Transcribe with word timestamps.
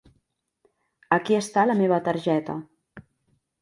Aquí 1.19 1.39
està 1.43 1.69
la 1.69 1.79
meva 1.85 2.03
targeta. 2.11 2.61